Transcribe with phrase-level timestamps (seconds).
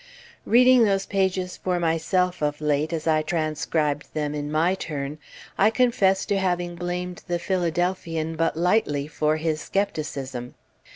[0.47, 5.19] Reading those pages for myself, of late, as I transcribed them in my turn,
[5.59, 10.55] I confess to having blamed the Philadelphian but lightly for his skepticism.